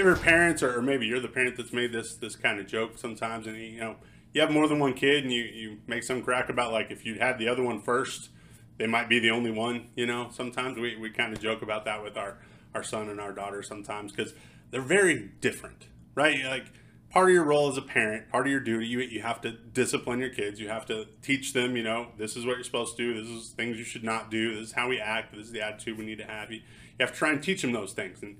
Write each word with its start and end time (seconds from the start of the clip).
ever 0.00 0.16
parents, 0.16 0.62
or, 0.62 0.78
or 0.78 0.82
maybe 0.82 1.06
you're 1.06 1.20
the 1.20 1.28
parent 1.28 1.56
that's 1.56 1.72
made 1.72 1.92
this 1.92 2.14
this 2.14 2.36
kind 2.36 2.58
of 2.60 2.66
joke 2.66 2.98
sometimes, 2.98 3.46
and 3.46 3.56
you 3.56 3.80
know 3.80 3.96
you 4.32 4.40
have 4.40 4.50
more 4.50 4.68
than 4.68 4.78
one 4.78 4.94
kid, 4.94 5.24
and 5.24 5.32
you 5.32 5.42
you 5.42 5.78
make 5.86 6.02
some 6.02 6.22
crack 6.22 6.48
about 6.48 6.72
like 6.72 6.90
if 6.90 7.04
you 7.04 7.16
had 7.16 7.38
the 7.38 7.48
other 7.48 7.62
one 7.62 7.80
first, 7.80 8.30
they 8.78 8.86
might 8.86 9.08
be 9.08 9.18
the 9.18 9.30
only 9.30 9.50
one. 9.50 9.88
You 9.94 10.06
know, 10.06 10.30
sometimes 10.32 10.78
we 10.78 10.96
we 10.96 11.10
kind 11.10 11.32
of 11.32 11.40
joke 11.40 11.62
about 11.62 11.84
that 11.84 12.02
with 12.02 12.16
our 12.16 12.38
our 12.74 12.82
son 12.82 13.08
and 13.08 13.20
our 13.20 13.32
daughter 13.32 13.62
sometimes 13.62 14.12
because 14.12 14.34
they're 14.70 14.80
very 14.80 15.30
different, 15.40 15.86
right? 16.14 16.44
Like 16.44 16.66
part 17.10 17.28
of 17.28 17.34
your 17.34 17.44
role 17.44 17.68
as 17.68 17.76
a 17.76 17.82
parent, 17.82 18.28
part 18.30 18.46
of 18.46 18.50
your 18.50 18.60
duty, 18.60 18.86
you, 18.86 19.00
you 19.00 19.20
have 19.20 19.40
to 19.40 19.50
discipline 19.50 20.20
your 20.20 20.30
kids. 20.30 20.60
You 20.60 20.68
have 20.68 20.86
to 20.86 21.06
teach 21.22 21.52
them, 21.52 21.76
you 21.76 21.82
know, 21.82 22.12
this 22.16 22.36
is 22.36 22.46
what 22.46 22.54
you're 22.54 22.64
supposed 22.64 22.96
to 22.96 23.02
do. 23.02 23.20
This 23.20 23.30
is 23.30 23.50
things 23.50 23.76
you 23.78 23.84
should 23.84 24.04
not 24.04 24.30
do. 24.30 24.54
This 24.54 24.68
is 24.68 24.72
how 24.72 24.88
we 24.88 25.00
act. 25.00 25.34
This 25.34 25.46
is 25.46 25.52
the 25.52 25.62
attitude 25.62 25.98
we 25.98 26.06
need 26.06 26.18
to 26.18 26.24
have. 26.24 26.52
You, 26.52 26.58
you 26.58 27.04
have 27.04 27.12
to 27.12 27.18
try 27.18 27.30
and 27.30 27.42
teach 27.42 27.62
them 27.62 27.72
those 27.72 27.92
things. 27.92 28.22
And 28.22 28.36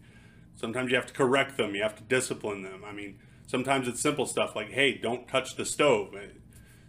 sometimes 0.57 0.91
you 0.91 0.97
have 0.97 1.07
to 1.07 1.13
correct 1.13 1.57
them. 1.57 1.75
You 1.75 1.83
have 1.83 1.97
to 1.97 2.03
discipline 2.03 2.63
them. 2.63 2.83
I 2.85 2.93
mean, 2.93 3.19
sometimes 3.47 3.89
it's 3.89 4.01
simple 4.01 4.27
stuff 4.27 4.55
like, 4.55 4.71
hey, 4.71 4.99
don't 4.99 5.27
touch 5.29 5.57
the 5.57 5.65
stove. 5.65 6.15
Eh, 6.15 6.27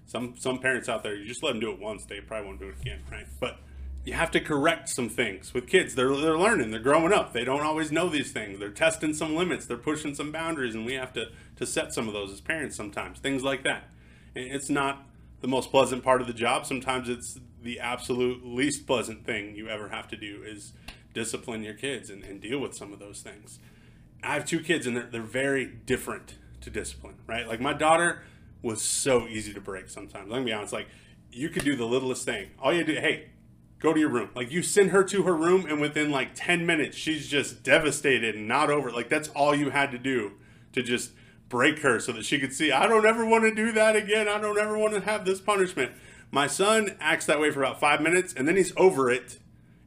some, 0.06 0.36
some 0.38 0.60
parents 0.60 0.90
out 0.90 1.04
there, 1.04 1.16
you 1.16 1.26
just 1.26 1.44
let 1.44 1.54
them 1.54 1.62
do 1.62 1.72
it 1.72 1.80
once. 1.80 2.06
They 2.06 2.20
probably 2.20 2.48
won't 2.48 2.60
do 2.60 2.70
it 2.70 2.76
again, 2.82 3.00
right? 3.10 3.28
But 3.40 3.60
you 4.04 4.14
have 4.14 4.32
to 4.32 4.40
correct 4.40 4.90
some 4.90 5.10
things 5.10 5.54
with 5.54 5.68
kids. 5.68 5.96
They're, 5.96 6.16
they're 6.16 6.38
learning, 6.38 6.72
they're 6.72 6.80
growing 6.80 7.14
up. 7.14 7.34
They 7.34 7.44
don't 7.44 7.62
always 7.62 7.92
know 7.92 8.10
these 8.10 8.32
things. 8.32 8.60
They're 8.60 8.72
testing 8.72 9.14
some 9.14 9.36
limits, 9.36 9.66
they're 9.66 9.78
pushing 9.78 10.16
some 10.16 10.32
boundaries, 10.32 10.76
and 10.76 10.86
we 10.86 10.94
have 10.94 11.14
to, 11.14 11.28
to 11.58 11.66
set 11.66 11.94
some 11.94 12.08
of 12.08 12.14
those 12.14 12.32
as 12.32 12.42
parents 12.42 12.76
sometimes. 12.76 13.20
Things 13.20 13.44
like 13.44 13.64
that. 13.64 13.90
And 14.36 14.46
it's 14.46 14.70
not 14.70 15.06
the 15.42 15.48
most 15.48 15.72
pleasant 15.72 16.04
part 16.04 16.22
of 16.22 16.28
the 16.28 16.34
job. 16.34 16.66
Sometimes 16.66 17.09
it's 17.09 17.40
the 17.62 17.80
absolute 17.80 18.46
least 18.46 18.88
pleasant 18.88 19.26
thing 19.26 19.56
you 19.56 19.70
ever 19.70 19.90
have 19.90 20.08
to 20.09 20.18
do 20.18 20.44
is 20.46 20.73
discipline 21.14 21.64
your 21.64 21.74
kids 21.74 22.09
and, 22.09 22.23
and 22.23 22.42
deal 22.42 22.59
with 22.59 22.73
some 22.73 22.94
of 22.94 23.00
those 23.00 23.22
things. 23.22 23.59
I 24.23 24.34
have 24.34 24.45
two 24.45 24.59
kids 24.59 24.86
and 24.86 24.95
they're, 24.95 25.08
they're 25.08 25.22
very 25.22 25.66
different 25.66 26.36
to 26.62 26.70
discipline, 26.70 27.16
right? 27.28 27.48
Like 27.48 27.59
my 27.59 27.73
daughter 27.73 28.22
was 28.62 28.81
so 28.81 29.28
easy 29.28 29.53
to 29.53 29.62
break 29.62 29.90
sometimes. 29.90 30.30
Let 30.30 30.40
me 30.40 30.45
be 30.45 30.53
honest, 30.53 30.73
like 30.73 30.88
you 31.31 31.50
could 31.50 31.64
do 31.64 31.76
the 31.76 31.86
littlest 31.86 32.26
thing. 32.26 32.52
All 32.62 32.73
you 32.73 32.84
do, 32.84 32.94
hey, 32.94 33.30
go 33.80 33.94
to 33.94 34.00
your 34.00 34.09
room. 34.09 34.30
Like 34.36 34.52
you 34.52 34.62
send 34.62 34.92
her 34.92 35.03
to 35.06 35.23
her 35.23 35.36
room, 35.36 35.66
and 35.66 35.81
within 35.81 36.12
like 36.12 36.31
10 36.36 36.66
minutes, 36.66 36.95
she's 36.95 37.28
just 37.28 37.64
devastated 37.64 38.36
and 38.36 38.48
not 38.48 38.70
over. 38.70 38.92
Like 38.92 39.09
that's 39.09 39.30
all 39.30 39.56
you 39.56 39.72
had 39.72 39.92
to 39.92 39.98
do 39.98 40.34
to 40.73 40.81
just 40.81 41.12
break 41.50 41.80
her 41.80 42.00
so 42.00 42.14
that 42.14 42.23
she 42.23 42.40
could 42.40 42.53
see, 42.53 42.72
I 42.72 42.88
don't 42.88 43.06
ever 43.06 43.25
want 43.25 43.44
to 43.44 43.53
do 43.53 43.72
that 43.73 43.96
again. 43.96 44.28
I 44.28 44.40
don't 44.40 44.58
ever 44.58 44.78
want 44.78 44.94
to 44.94 45.02
have 45.02 45.25
this 45.25 45.42
punishment. 45.42 45.92
My 46.31 46.48
son 46.48 46.96
acts 47.02 47.25
that 47.25 47.42
way 47.42 47.52
for 47.52 47.62
about 47.62 47.80
five 47.80 48.02
minutes, 48.02 48.34
and 48.34 48.48
then 48.48 48.56
he's 48.56 48.72
over 48.78 49.12
it. 49.12 49.38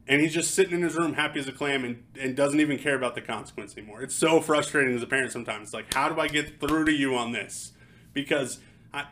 And 0.07 0.21
he's 0.21 0.33
just 0.33 0.53
sitting 0.53 0.73
in 0.73 0.81
his 0.83 0.95
room 0.95 1.13
happy 1.13 1.39
as 1.39 1.47
a 1.47 1.51
clam 1.51 1.83
and, 1.83 2.03
and 2.19 2.35
doesn't 2.35 2.59
even 2.59 2.77
care 2.77 2.95
about 2.95 3.15
the 3.15 3.21
consequence 3.21 3.75
anymore. 3.75 4.03
It's 4.03 4.15
so 4.15 4.39
frustrating 4.39 4.95
as 4.95 5.01
a 5.01 5.07
parent 5.07 5.31
sometimes. 5.31 5.69
It's 5.69 5.73
like, 5.73 5.93
how 5.93 6.09
do 6.09 6.19
I 6.19 6.27
get 6.27 6.59
through 6.59 6.85
to 6.85 6.91
you 6.91 7.15
on 7.15 7.31
this? 7.31 7.73
Because 8.13 8.59
I, 8.93 9.05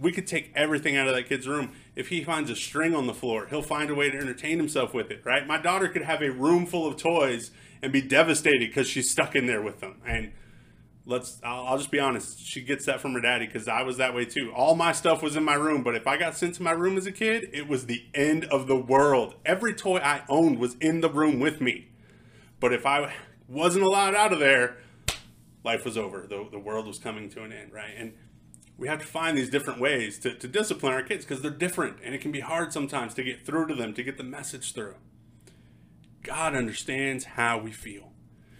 we 0.00 0.12
could 0.12 0.26
take 0.26 0.50
everything 0.54 0.96
out 0.96 1.08
of 1.08 1.14
that 1.14 1.28
kid's 1.28 1.46
room 1.46 1.72
if 1.96 2.08
he 2.08 2.24
finds 2.24 2.50
a 2.50 2.56
string 2.56 2.94
on 2.94 3.06
the 3.06 3.14
floor, 3.14 3.46
he'll 3.46 3.62
find 3.62 3.90
a 3.90 3.94
way 3.94 4.10
to 4.10 4.16
entertain 4.16 4.58
himself 4.58 4.92
with 4.92 5.10
it, 5.10 5.20
right? 5.24 5.46
My 5.46 5.58
daughter 5.58 5.88
could 5.88 6.02
have 6.02 6.22
a 6.22 6.30
room 6.30 6.66
full 6.66 6.86
of 6.86 6.96
toys 6.96 7.50
and 7.82 7.92
be 7.92 8.00
devastated 8.00 8.68
because 8.68 8.88
she's 8.88 9.10
stuck 9.10 9.36
in 9.36 9.46
there 9.46 9.62
with 9.62 9.80
them. 9.80 10.00
And 10.06 10.32
let's, 11.06 11.40
I'll, 11.42 11.66
I'll 11.66 11.78
just 11.78 11.90
be 11.90 12.00
honest, 12.00 12.40
she 12.44 12.62
gets 12.62 12.86
that 12.86 13.00
from 13.00 13.12
her 13.12 13.20
daddy 13.20 13.46
because 13.46 13.68
I 13.68 13.82
was 13.82 13.98
that 13.98 14.14
way 14.14 14.24
too. 14.24 14.52
All 14.54 14.74
my 14.74 14.92
stuff 14.92 15.22
was 15.22 15.36
in 15.36 15.44
my 15.44 15.54
room, 15.54 15.82
but 15.82 15.94
if 15.94 16.06
I 16.06 16.16
got 16.16 16.36
sent 16.36 16.54
to 16.56 16.62
my 16.62 16.72
room 16.72 16.96
as 16.96 17.06
a 17.06 17.12
kid, 17.12 17.50
it 17.52 17.68
was 17.68 17.86
the 17.86 18.04
end 18.14 18.44
of 18.46 18.66
the 18.66 18.76
world. 18.76 19.34
Every 19.44 19.74
toy 19.74 19.98
I 19.98 20.22
owned 20.28 20.58
was 20.58 20.74
in 20.76 21.00
the 21.00 21.10
room 21.10 21.40
with 21.40 21.60
me. 21.60 21.88
But 22.60 22.72
if 22.72 22.86
I 22.86 23.12
wasn't 23.48 23.84
allowed 23.84 24.14
out 24.14 24.32
of 24.32 24.38
there, 24.38 24.78
life 25.62 25.84
was 25.84 25.98
over. 25.98 26.26
The, 26.28 26.46
the 26.50 26.58
world 26.58 26.86
was 26.86 26.98
coming 26.98 27.28
to 27.30 27.42
an 27.42 27.52
end, 27.52 27.72
right? 27.72 27.92
And 27.96 28.14
we 28.76 28.88
have 28.88 29.00
to 29.00 29.06
find 29.06 29.36
these 29.36 29.50
different 29.50 29.80
ways 29.80 30.18
to, 30.20 30.34
to 30.34 30.48
discipline 30.48 30.92
our 30.92 31.02
kids 31.02 31.24
because 31.24 31.42
they're 31.42 31.50
different 31.50 31.98
and 32.02 32.14
it 32.14 32.20
can 32.20 32.32
be 32.32 32.40
hard 32.40 32.72
sometimes 32.72 33.14
to 33.14 33.22
get 33.22 33.44
through 33.44 33.68
to 33.68 33.74
them, 33.74 33.94
to 33.94 34.02
get 34.02 34.16
the 34.16 34.24
message 34.24 34.72
through. 34.72 34.96
God 36.22 36.54
understands 36.54 37.24
how 37.24 37.58
we 37.58 37.70
feel 37.70 38.12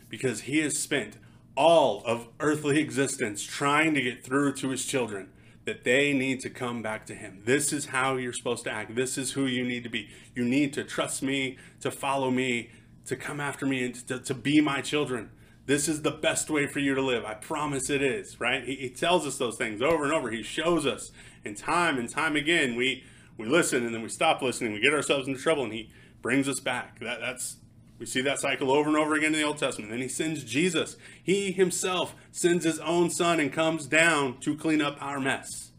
because 0.08 0.42
He 0.42 0.58
has 0.58 0.78
spent 0.78 1.16
all 1.56 2.02
of 2.04 2.28
earthly 2.40 2.80
existence 2.80 3.42
trying 3.42 3.94
to 3.94 4.02
get 4.02 4.24
through 4.24 4.54
to 4.54 4.70
His 4.70 4.84
children 4.84 5.30
that 5.64 5.84
they 5.84 6.12
need 6.12 6.40
to 6.40 6.50
come 6.50 6.82
back 6.82 7.06
to 7.06 7.14
Him. 7.14 7.42
This 7.44 7.72
is 7.72 7.86
how 7.86 8.16
you're 8.16 8.32
supposed 8.32 8.64
to 8.64 8.70
act. 8.70 8.94
This 8.94 9.16
is 9.16 9.32
who 9.32 9.46
you 9.46 9.64
need 9.64 9.82
to 9.84 9.88
be. 9.88 10.08
You 10.34 10.44
need 10.44 10.72
to 10.74 10.84
trust 10.84 11.22
me, 11.22 11.58
to 11.80 11.90
follow 11.90 12.30
me, 12.30 12.70
to 13.06 13.16
come 13.16 13.40
after 13.40 13.66
me, 13.66 13.84
and 13.84 13.94
to, 14.08 14.18
to 14.18 14.34
be 14.34 14.60
my 14.60 14.80
children. 14.80 15.30
This 15.66 15.88
is 15.88 16.02
the 16.02 16.10
best 16.10 16.50
way 16.50 16.66
for 16.66 16.80
you 16.80 16.94
to 16.94 17.00
live. 17.00 17.24
I 17.24 17.34
promise 17.34 17.88
it 17.88 18.02
is, 18.02 18.38
right? 18.38 18.64
He, 18.64 18.74
he 18.74 18.90
tells 18.90 19.26
us 19.26 19.38
those 19.38 19.56
things 19.56 19.80
over 19.80 20.04
and 20.04 20.12
over. 20.12 20.30
He 20.30 20.42
shows 20.42 20.84
us. 20.84 21.10
And 21.44 21.56
time 21.56 21.98
and 21.98 22.08
time 22.08 22.36
again, 22.36 22.76
we, 22.76 23.04
we 23.38 23.46
listen 23.46 23.84
and 23.84 23.94
then 23.94 24.02
we 24.02 24.08
stop 24.10 24.42
listening. 24.42 24.72
We 24.72 24.80
get 24.80 24.92
ourselves 24.92 25.26
into 25.26 25.40
trouble 25.40 25.64
and 25.64 25.72
he 25.72 25.90
brings 26.20 26.48
us 26.48 26.60
back. 26.60 27.00
That, 27.00 27.20
that's 27.20 27.56
we 28.04 28.08
see 28.08 28.20
that 28.20 28.38
cycle 28.38 28.70
over 28.70 28.90
and 28.90 28.98
over 28.98 29.14
again 29.14 29.32
in 29.32 29.40
the 29.40 29.46
Old 29.46 29.56
Testament. 29.56 29.90
Then 29.90 30.02
he 30.02 30.08
sends 30.08 30.44
Jesus. 30.44 30.98
He 31.22 31.52
himself 31.52 32.14
sends 32.32 32.62
his 32.62 32.78
own 32.80 33.08
son 33.08 33.40
and 33.40 33.50
comes 33.50 33.86
down 33.86 34.40
to 34.40 34.54
clean 34.54 34.82
up 34.82 34.98
our 35.00 35.18
mess. 35.18 35.72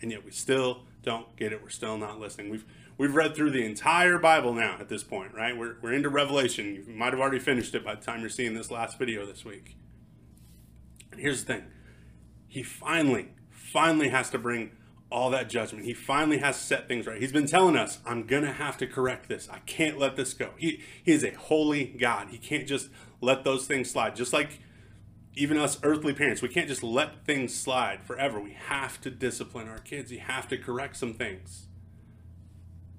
And 0.00 0.12
yet 0.12 0.24
we 0.24 0.30
still 0.30 0.82
don't 1.02 1.34
get 1.34 1.52
it. 1.52 1.60
We're 1.60 1.70
still 1.70 1.98
not 1.98 2.20
listening. 2.20 2.50
We've 2.50 2.64
we've 2.98 3.16
read 3.16 3.34
through 3.34 3.50
the 3.50 3.64
entire 3.64 4.16
Bible 4.16 4.54
now 4.54 4.76
at 4.78 4.88
this 4.88 5.02
point, 5.02 5.34
right? 5.34 5.56
We're, 5.56 5.74
we're 5.82 5.92
into 5.92 6.08
Revelation. 6.08 6.84
You 6.86 6.94
might 6.94 7.12
have 7.12 7.18
already 7.18 7.40
finished 7.40 7.74
it 7.74 7.84
by 7.84 7.96
the 7.96 8.00
time 8.00 8.20
you're 8.20 8.30
seeing 8.30 8.54
this 8.54 8.70
last 8.70 8.96
video 8.96 9.26
this 9.26 9.44
week. 9.44 9.76
And 11.10 11.20
here's 11.20 11.44
the 11.44 11.54
thing 11.54 11.64
He 12.46 12.62
finally, 12.62 13.30
finally 13.50 14.10
has 14.10 14.30
to 14.30 14.38
bring 14.38 14.70
all 15.14 15.30
that 15.30 15.48
judgment. 15.48 15.84
He 15.84 15.94
finally 15.94 16.38
has 16.38 16.56
set 16.56 16.88
things 16.88 17.06
right. 17.06 17.20
He's 17.20 17.30
been 17.30 17.46
telling 17.46 17.76
us, 17.76 18.00
I'm 18.04 18.26
going 18.26 18.42
to 18.42 18.52
have 18.52 18.76
to 18.78 18.86
correct 18.88 19.28
this. 19.28 19.48
I 19.48 19.60
can't 19.60 19.96
let 19.96 20.16
this 20.16 20.34
go. 20.34 20.50
He, 20.56 20.80
he 21.04 21.12
is 21.12 21.22
a 21.22 21.30
holy 21.30 21.84
God. 21.84 22.30
He 22.30 22.36
can't 22.36 22.66
just 22.66 22.88
let 23.20 23.44
those 23.44 23.64
things 23.64 23.88
slide. 23.88 24.16
Just 24.16 24.32
like 24.32 24.58
even 25.36 25.56
us 25.56 25.78
earthly 25.84 26.14
parents, 26.14 26.42
we 26.42 26.48
can't 26.48 26.66
just 26.66 26.82
let 26.82 27.24
things 27.24 27.54
slide 27.54 28.02
forever. 28.02 28.40
We 28.40 28.56
have 28.66 29.00
to 29.02 29.10
discipline 29.10 29.68
our 29.68 29.78
kids. 29.78 30.10
We 30.10 30.18
have 30.18 30.48
to 30.48 30.58
correct 30.58 30.96
some 30.96 31.14
things. 31.14 31.68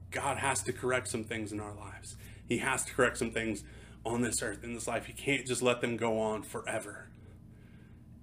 God 0.09 0.37
has 0.37 0.63
to 0.63 0.71
correct 0.71 1.09
some 1.09 1.25
things 1.25 1.51
in 1.51 1.59
our 1.59 1.75
lives. 1.75 2.15
He 2.47 2.59
has 2.59 2.85
to 2.85 2.93
correct 2.93 3.17
some 3.17 3.31
things 3.31 3.65
on 4.05 4.21
this 4.21 4.41
earth, 4.41 4.63
in 4.63 4.73
this 4.73 4.87
life. 4.87 5.07
He 5.07 5.13
can't 5.13 5.45
just 5.45 5.61
let 5.61 5.81
them 5.81 5.97
go 5.97 6.17
on 6.17 6.43
forever. 6.43 7.09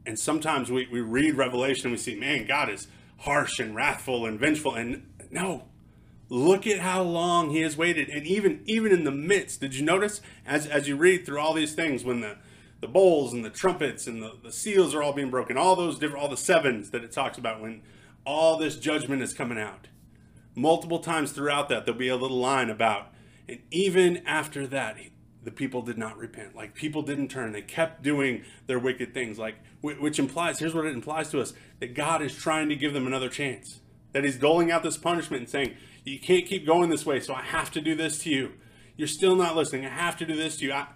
And 0.07 0.19
sometimes 0.19 0.71
we, 0.71 0.89
we 0.91 1.03
read 1.03 1.35
Revelation 1.35 1.89
and 1.89 1.93
we 1.93 1.99
see, 1.99 2.15
man, 2.15 2.47
God 2.47 2.71
is 2.71 2.89
harsh 3.23 3.59
and 3.59 3.75
wrathful 3.75 4.27
and 4.27 4.39
vengeful. 4.39 4.75
And 4.75 5.09
no, 5.31 5.65
look 6.29 6.67
at 6.67 6.81
how 6.81 7.03
long 7.03 7.51
he 7.51 7.61
has 7.63 7.77
waited. 7.77 8.09
And 8.09 8.27
even 8.27 8.63
even 8.67 8.93
in 8.93 9.05
the 9.05 9.11
midst, 9.11 9.61
did 9.61 9.75
you 9.75 9.85
notice 9.85 10.21
as, 10.47 10.67
as 10.67 10.89
you 10.89 10.97
read 10.97 11.27
through 11.27 11.41
all 11.41 11.55
these 11.55 11.75
things, 11.75 12.05
when 12.05 12.21
the, 12.21 12.37
the 12.81 12.89
bowls 12.89 13.33
and 13.33 13.45
the 13.45 13.51
trumpets 13.51 14.07
and 14.07 14.23
the, 14.23 14.33
the 14.43 14.53
seals 14.53 14.95
are 14.95 15.03
all 15.03 15.13
being 15.13 15.31
broken, 15.31 15.57
all 15.57 15.77
those 15.77 15.99
different, 15.99 16.23
all 16.23 16.31
the 16.31 16.37
sevens 16.37 16.91
that 16.91 17.05
it 17.05 17.13
talks 17.13 17.39
about, 17.39 17.61
when 17.61 17.83
all 18.25 18.57
this 18.57 18.77
judgment 18.77 19.23
is 19.23 19.33
coming 19.33 19.59
out 19.59 19.89
multiple 20.55 20.99
times 20.99 21.33
throughout 21.33 21.69
that 21.69 21.85
there'll 21.85 21.99
be 21.99 22.09
a 22.09 22.17
little 22.17 22.39
line 22.39 22.69
about 22.69 23.09
and 23.49 23.61
even 23.71 24.19
after 24.27 24.67
that 24.67 24.97
the 25.45 25.51
people 25.51 25.83
did 25.83 25.99
not 25.99 26.17
repent. 26.17 26.55
Like 26.55 26.75
people 26.75 27.03
didn't 27.03 27.29
turn. 27.29 27.53
They 27.53 27.63
kept 27.63 28.03
doing 28.03 28.45
their 28.67 28.79
wicked 28.79 29.13
things. 29.13 29.39
Like 29.39 29.57
which 29.81 30.19
implies 30.19 30.59
here's 30.59 30.75
what 30.75 30.87
it 30.87 30.95
implies 30.95 31.31
to 31.31 31.41
us 31.41 31.53
that 31.81 31.95
god 31.95 32.23
is 32.23 32.35
trying 32.35 32.69
to 32.69 32.77
give 32.77 32.93
them 32.93 33.07
another 33.07 33.29
chance. 33.29 33.81
That 34.13 34.25
he's 34.25 34.39
doling 34.39 34.71
out 34.71 34.83
this 34.83 34.97
punishment 34.97 35.43
and 35.43 35.51
saying 35.51 35.75
you 36.05 36.21
can't 36.21 36.47
keep 36.47 36.67
going 36.67 36.91
this 36.91 37.07
way 37.07 37.21
so 37.21 37.35
i 37.35 37.43
have 37.43 37.71
to 37.73 37.81
do 37.81 37.95
this 37.95 38.19
to 38.21 38.31
you. 38.31 38.53
You're 38.97 39.09
still 39.09 39.37
not 39.37 39.57
listening. 39.57 39.87
I 39.87 39.91
have 39.91 40.17
to 40.19 40.27
do 40.27 40.37
this 40.37 40.59
to 40.59 40.67
you. 40.67 40.73
I, 40.73 40.87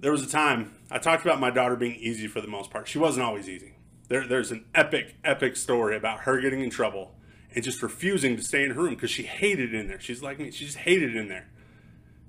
there 0.00 0.12
was 0.12 0.22
a 0.22 0.28
time 0.28 0.74
i 0.90 0.98
talked 0.98 1.24
about 1.24 1.40
my 1.40 1.50
daughter 1.50 1.76
being 1.76 1.96
easy 1.96 2.26
for 2.26 2.40
the 2.40 2.48
most 2.48 2.70
part. 2.70 2.88
She 2.88 2.98
wasn't 2.98 3.26
always 3.26 3.48
easy. 3.48 3.74
There, 4.08 4.26
there's 4.26 4.50
an 4.50 4.64
epic 4.74 5.16
epic 5.24 5.56
story 5.56 5.96
about 5.96 6.20
her 6.20 6.40
getting 6.40 6.60
in 6.60 6.70
trouble 6.70 7.14
and 7.54 7.62
just 7.62 7.82
refusing 7.82 8.36
to 8.36 8.42
stay 8.42 8.64
in 8.64 8.70
her 8.70 8.82
room 8.82 8.94
because 8.94 9.10
she 9.10 9.24
hated 9.24 9.74
it 9.74 9.80
in 9.80 9.88
there. 9.88 10.00
She's 10.00 10.22
like 10.22 10.38
me, 10.38 10.50
she 10.50 10.64
just 10.64 10.78
hated 10.78 11.14
it 11.14 11.16
in 11.16 11.28
there. 11.28 11.48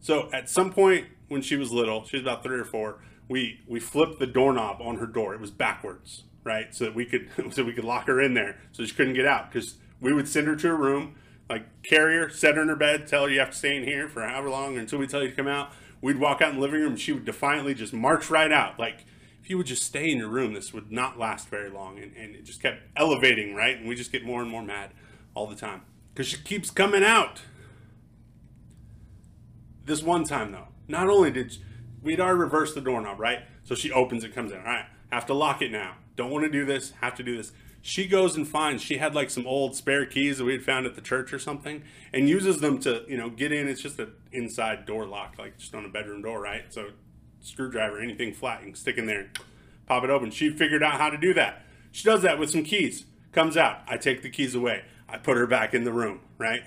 So 0.02 0.30
at 0.34 0.50
some 0.50 0.72
point 0.72 1.08
when 1.30 1.42
she 1.42 1.56
was 1.56 1.72
little, 1.72 2.04
she 2.06 2.18
was 2.18 2.24
about 2.24 2.44
three 2.44 2.60
or 2.60 2.66
four, 2.66 3.00
we 3.30 3.62
we 3.68 3.80
flipped 3.80 4.20
the 4.20 4.28
doorknob 4.28 4.82
on 4.82 4.98
her 4.98 5.06
door. 5.06 5.34
It 5.34 5.40
was 5.40 5.52
backwards, 5.52 6.24
right? 6.44 6.74
So 6.76 6.86
that 6.86 6.96
we 6.96 7.06
could 7.06 7.30
so 7.52 7.64
we 7.64 7.74
could 7.74 7.86
lock 7.86 8.08
her 8.08 8.20
in 8.22 8.34
there 8.34 8.60
so 8.72 8.84
she 8.84 8.94
couldn't 8.94 9.14
get 9.14 9.26
out 9.26 9.52
because 9.52 9.76
we 10.02 10.14
would 10.14 10.28
send 10.28 10.48
her 10.48 10.56
to 10.56 10.68
her 10.68 10.76
room, 10.76 11.16
like 11.50 11.84
carry 11.84 12.16
her, 12.18 12.30
set 12.30 12.56
her 12.56 12.62
in 12.62 12.68
her 12.68 12.76
bed, 12.76 13.08
tell 13.08 13.24
her 13.24 13.30
you 13.30 13.40
have 13.40 13.52
to 13.52 13.58
stay 13.58 13.78
in 13.78 13.84
here 13.84 14.10
for 14.10 14.22
however 14.22 14.50
long 14.50 14.78
until 14.78 15.00
we 15.00 15.08
tell 15.08 15.24
you 15.24 15.30
to 15.30 15.36
come 15.36 15.48
out. 15.48 15.72
We'd 16.02 16.20
walk 16.20 16.42
out 16.42 16.50
in 16.50 16.56
the 16.56 16.62
living 16.62 16.82
room 16.82 16.92
and 16.92 17.00
she 17.00 17.12
would 17.12 17.26
defiantly 17.26 17.74
just 17.74 17.94
march 17.94 18.30
right 18.30 18.52
out. 18.52 18.80
Like 18.80 19.06
if 19.42 19.50
you 19.50 19.58
would 19.58 19.68
just 19.68 19.84
stay 19.84 20.10
in 20.10 20.18
your 20.18 20.30
room, 20.30 20.54
this 20.54 20.74
would 20.74 20.92
not 20.92 21.20
last 21.20 21.50
very 21.50 21.70
long. 21.70 22.00
And, 22.00 22.16
and 22.16 22.36
it 22.36 22.46
just 22.46 22.62
kept 22.62 22.82
elevating, 22.96 23.56
right? 23.56 23.78
And 23.78 23.88
we 23.88 23.96
just 23.96 24.12
get 24.12 24.24
more 24.26 24.42
and 24.42 24.50
more 24.50 24.64
mad 24.64 24.92
all 25.34 25.48
the 25.48 25.56
time 25.56 25.82
because 26.14 26.28
she 26.28 26.38
keeps 26.38 26.72
coming 26.72 27.04
out. 27.04 27.42
This 29.86 30.04
one 30.04 30.24
time, 30.24 30.52
though, 30.52 30.68
not 30.90 31.10
only 31.10 31.32
did 31.32 31.58
we'd 32.04 32.20
already 32.20 32.40
reversed 32.40 32.76
the 32.76 32.82
doorknob, 32.82 33.20
right? 33.20 33.44
So 33.64 33.76
she 33.76 33.92
opens 33.92 34.24
it, 34.24 34.34
comes 34.34 34.52
in. 34.52 34.58
All 34.60 34.66
right, 34.66 34.86
have 35.12 35.26
to 35.28 35.34
lock 35.34 35.62
it 35.62 35.72
now. 35.72 35.96
Don't 36.16 36.32
want 36.32 36.44
to 36.44 36.52
do 36.52 36.66
this. 36.66 36.92
Have 37.02 37.16
to 37.16 37.24
do 37.24 37.38
this. 37.38 37.52
She 37.82 38.08
goes 38.08 38.36
and 38.36 38.46
finds. 38.46 38.84
She 38.84 38.98
had 38.98 39.16
like 39.16 39.30
some 39.30 39.48
old 39.48 39.76
spare 39.76 40.06
keys 40.06 40.40
that 40.40 40.44
we 40.44 40.52
had 40.52 40.64
found 40.64 40.86
at 40.86 40.96
the 40.96 41.02
church 41.02 41.32
or 41.32 41.40
something, 41.40 41.84
and 42.12 42.28
uses 42.28 42.60
them 42.60 42.80
to 42.80 43.06
you 43.08 43.16
know 43.16 43.30
get 43.30 43.52
in. 43.52 43.68
It's 43.68 43.82
just 43.82 44.00
an 44.00 44.12
inside 44.32 44.86
door 44.86 45.06
lock, 45.06 45.36
like 45.38 45.58
just 45.58 45.74
on 45.74 45.86
a 45.86 45.90
bedroom 45.90 46.22
door, 46.22 46.42
right? 46.42 46.64
So 46.70 46.90
screwdriver, 47.40 48.00
anything 48.00 48.34
flat, 48.34 48.60
you 48.60 48.68
can 48.68 48.76
stick 48.76 48.98
in 48.98 49.06
there, 49.06 49.30
pop 49.86 50.04
it 50.04 50.10
open. 50.10 50.32
She 50.32 50.50
figured 50.50 50.84
out 50.84 51.00
how 51.00 51.10
to 51.10 51.18
do 51.18 51.34
that. 51.36 51.64
She 51.92 52.04
does 52.04 52.22
that 52.22 52.38
with 52.38 52.50
some 52.50 52.64
keys. 52.64 53.06
Comes 53.32 53.56
out. 53.56 53.82
I 53.88 53.98
take 53.98 54.22
the 54.24 54.30
keys 54.30 54.56
away. 54.56 54.84
I 55.08 55.18
put 55.18 55.38
her 55.38 55.48
back 55.48 55.74
in 55.74 55.84
the 55.84 55.94
room, 55.94 56.22
right? 56.38 56.64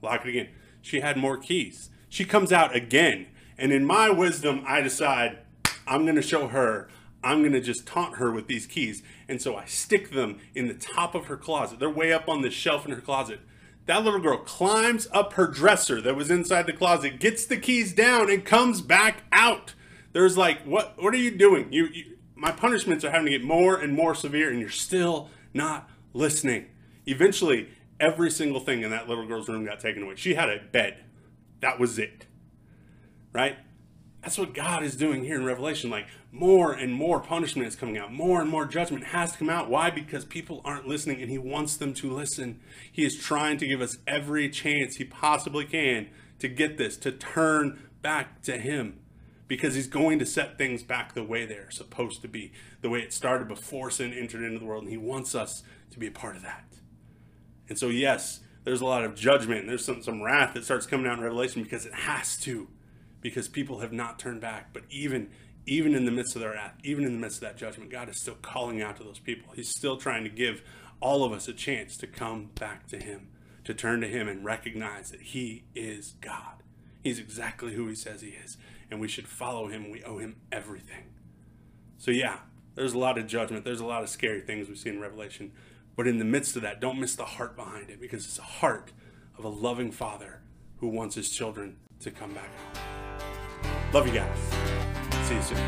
Lock 0.00 0.24
it 0.24 0.28
again. 0.28 0.48
She 0.80 1.00
had 1.00 1.16
more 1.16 1.36
keys. 1.36 1.90
She 2.08 2.24
comes 2.24 2.52
out 2.52 2.74
again. 2.74 3.26
And 3.62 3.70
in 3.70 3.84
my 3.84 4.10
wisdom, 4.10 4.64
I 4.66 4.80
decide 4.80 5.38
I'm 5.86 6.02
going 6.02 6.16
to 6.16 6.22
show 6.22 6.48
her, 6.48 6.88
I'm 7.22 7.42
going 7.42 7.52
to 7.52 7.60
just 7.60 7.86
taunt 7.86 8.16
her 8.16 8.32
with 8.32 8.48
these 8.48 8.66
keys. 8.66 9.04
And 9.28 9.40
so 9.40 9.54
I 9.54 9.66
stick 9.66 10.10
them 10.10 10.40
in 10.52 10.66
the 10.66 10.74
top 10.74 11.14
of 11.14 11.26
her 11.26 11.36
closet. 11.36 11.78
They're 11.78 11.88
way 11.88 12.12
up 12.12 12.28
on 12.28 12.42
the 12.42 12.50
shelf 12.50 12.84
in 12.84 12.90
her 12.90 13.00
closet. 13.00 13.38
That 13.86 14.02
little 14.02 14.18
girl 14.18 14.38
climbs 14.38 15.06
up 15.12 15.34
her 15.34 15.46
dresser 15.46 16.00
that 16.00 16.16
was 16.16 16.28
inside 16.28 16.66
the 16.66 16.72
closet, 16.72 17.20
gets 17.20 17.46
the 17.46 17.56
keys 17.56 17.92
down, 17.92 18.28
and 18.28 18.44
comes 18.44 18.80
back 18.80 19.22
out. 19.30 19.74
There's 20.12 20.36
like, 20.36 20.62
what? 20.64 21.00
What 21.00 21.14
are 21.14 21.18
you 21.18 21.30
doing? 21.30 21.72
You, 21.72 21.86
you 21.86 22.16
my 22.34 22.50
punishments 22.50 23.04
are 23.04 23.12
having 23.12 23.26
to 23.26 23.38
get 23.38 23.44
more 23.44 23.76
and 23.76 23.94
more 23.94 24.16
severe, 24.16 24.50
and 24.50 24.58
you're 24.58 24.70
still 24.70 25.30
not 25.54 25.88
listening. 26.14 26.66
Eventually, 27.06 27.68
every 28.00 28.30
single 28.30 28.60
thing 28.60 28.82
in 28.82 28.90
that 28.90 29.08
little 29.08 29.24
girl's 29.24 29.48
room 29.48 29.64
got 29.64 29.78
taken 29.78 30.02
away. 30.02 30.16
She 30.16 30.34
had 30.34 30.48
a 30.48 30.58
bed. 30.58 31.04
That 31.60 31.78
was 31.78 32.00
it. 32.00 32.26
Right? 33.32 33.56
That's 34.22 34.38
what 34.38 34.54
God 34.54 34.84
is 34.84 34.96
doing 34.96 35.24
here 35.24 35.36
in 35.36 35.44
Revelation. 35.44 35.90
Like 35.90 36.06
more 36.30 36.72
and 36.72 36.92
more 36.92 37.20
punishment 37.20 37.66
is 37.66 37.74
coming 37.74 37.98
out. 37.98 38.12
More 38.12 38.40
and 38.40 38.48
more 38.48 38.66
judgment 38.66 39.06
has 39.06 39.32
to 39.32 39.38
come 39.38 39.50
out. 39.50 39.68
Why? 39.68 39.90
Because 39.90 40.24
people 40.24 40.60
aren't 40.64 40.86
listening 40.86 41.20
and 41.20 41.30
he 41.30 41.38
wants 41.38 41.76
them 41.76 41.92
to 41.94 42.10
listen. 42.10 42.60
He 42.90 43.04
is 43.04 43.16
trying 43.16 43.58
to 43.58 43.66
give 43.66 43.80
us 43.80 43.96
every 44.06 44.48
chance 44.48 44.96
he 44.96 45.04
possibly 45.04 45.64
can 45.64 46.08
to 46.38 46.48
get 46.48 46.78
this, 46.78 46.96
to 46.98 47.10
turn 47.10 47.88
back 48.00 48.42
to 48.42 48.58
him. 48.58 49.00
Because 49.48 49.74
he's 49.74 49.88
going 49.88 50.18
to 50.18 50.24
set 50.24 50.56
things 50.56 50.82
back 50.82 51.14
the 51.14 51.24
way 51.24 51.44
they're 51.44 51.70
supposed 51.70 52.22
to 52.22 52.28
be, 52.28 52.52
the 52.80 52.88
way 52.88 53.00
it 53.00 53.12
started 53.12 53.48
before 53.48 53.90
sin 53.90 54.12
entered 54.12 54.42
into 54.42 54.58
the 54.58 54.64
world. 54.64 54.84
And 54.84 54.90
he 54.90 54.96
wants 54.96 55.34
us 55.34 55.62
to 55.90 55.98
be 55.98 56.06
a 56.06 56.12
part 56.12 56.36
of 56.36 56.42
that. 56.42 56.64
And 57.68 57.78
so, 57.78 57.88
yes, 57.88 58.40
there's 58.64 58.80
a 58.80 58.86
lot 58.86 59.04
of 59.04 59.14
judgment. 59.14 59.66
There's 59.66 59.84
some, 59.84 60.02
some 60.02 60.22
wrath 60.22 60.54
that 60.54 60.64
starts 60.64 60.86
coming 60.86 61.06
out 61.06 61.18
in 61.18 61.24
Revelation 61.24 61.62
because 61.62 61.84
it 61.84 61.94
has 61.94 62.36
to, 62.38 62.68
because 63.22 63.48
people 63.48 63.78
have 63.78 63.92
not 63.92 64.18
turned 64.18 64.42
back. 64.42 64.74
But 64.74 64.82
even 64.90 65.30
even 65.64 65.94
in 65.94 66.04
the 66.04 66.10
midst 66.10 66.34
of 66.34 66.42
their 66.42 66.50
wrath, 66.50 66.74
even 66.82 67.04
in 67.04 67.12
the 67.12 67.18
midst 67.18 67.38
of 67.38 67.42
that 67.42 67.56
judgment, 67.56 67.90
God 67.90 68.08
is 68.08 68.20
still 68.20 68.36
calling 68.42 68.82
out 68.82 68.96
to 68.96 69.04
those 69.04 69.20
people. 69.20 69.52
He's 69.54 69.70
still 69.70 69.96
trying 69.96 70.24
to 70.24 70.30
give 70.30 70.62
all 71.00 71.24
of 71.24 71.32
us 71.32 71.48
a 71.48 71.52
chance 71.52 71.96
to 71.98 72.06
come 72.06 72.50
back 72.56 72.88
to 72.88 72.98
Him, 72.98 73.28
to 73.64 73.72
turn 73.72 74.00
to 74.00 74.08
Him 74.08 74.28
and 74.28 74.44
recognize 74.44 75.10
that 75.10 75.20
He 75.22 75.64
is 75.74 76.14
God. 76.20 76.62
He's 77.02 77.20
exactly 77.20 77.74
who 77.74 77.86
He 77.86 77.94
says 77.94 78.22
He 78.22 78.30
is, 78.30 78.56
and 78.90 79.00
we 79.00 79.08
should 79.08 79.28
follow 79.28 79.68
Him. 79.68 79.90
We 79.90 80.02
owe 80.02 80.18
Him 80.18 80.36
everything. 80.50 81.12
So, 81.96 82.10
yeah, 82.10 82.38
there's 82.74 82.94
a 82.94 82.98
lot 82.98 83.18
of 83.18 83.28
judgment. 83.28 83.64
There's 83.64 83.80
a 83.80 83.86
lot 83.86 84.02
of 84.02 84.08
scary 84.08 84.40
things 84.40 84.68
we 84.68 84.74
see 84.74 84.90
in 84.90 85.00
Revelation. 85.00 85.52
But 85.94 86.08
in 86.08 86.18
the 86.18 86.24
midst 86.24 86.56
of 86.56 86.62
that, 86.62 86.80
don't 86.80 86.98
miss 86.98 87.14
the 87.14 87.24
heart 87.24 87.54
behind 87.54 87.90
it 87.90 88.00
because 88.00 88.24
it's 88.24 88.38
a 88.38 88.42
heart 88.42 88.92
of 89.38 89.44
a 89.44 89.48
loving 89.48 89.92
father 89.92 90.40
who 90.78 90.88
wants 90.88 91.14
his 91.14 91.30
children 91.30 91.76
to 92.00 92.10
come 92.10 92.34
back. 92.34 92.50
Love 93.92 94.06
you 94.06 94.14
guys. 94.14 94.38
See 95.24 95.34
you 95.34 95.42
soon. 95.42 95.58